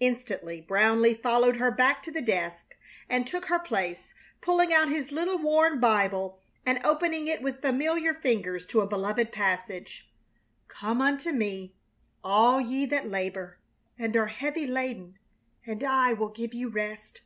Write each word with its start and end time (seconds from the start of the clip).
Instantly 0.00 0.64
Brownleigh 0.66 1.20
followed 1.20 1.56
her 1.56 1.70
back 1.70 2.02
to 2.02 2.10
the 2.10 2.22
desk 2.22 2.74
and 3.06 3.26
took 3.26 3.48
her 3.50 3.58
place, 3.58 4.14
pulling 4.40 4.72
out 4.72 4.88
his 4.88 5.12
little, 5.12 5.36
worn 5.36 5.78
Bible 5.78 6.40
and 6.64 6.80
opening 6.86 7.28
it 7.28 7.42
with 7.42 7.60
familiar 7.60 8.14
fingers 8.14 8.64
to 8.64 8.80
a 8.80 8.86
beloved 8.86 9.30
passage: 9.30 10.10
"'Come 10.68 11.02
unto 11.02 11.32
me, 11.32 11.74
all 12.24 12.58
ye 12.58 12.86
that 12.86 13.10
labor 13.10 13.58
and 13.98 14.16
are 14.16 14.28
heavy 14.28 14.66
laden, 14.66 15.18
and 15.66 15.84
I 15.84 16.14
will 16.14 16.28
give 16.30 16.54
you 16.54 16.70
rest.'" 16.70 17.20